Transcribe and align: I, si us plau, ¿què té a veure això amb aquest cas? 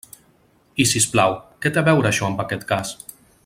I, 0.83 0.85
si 0.91 1.01
us 1.01 1.05
plau, 1.11 1.35
¿què 1.65 1.73
té 1.77 1.83
a 1.83 1.87
veure 1.91 2.11
això 2.13 2.31
amb 2.31 2.43
aquest 2.45 2.67
cas? 2.73 2.97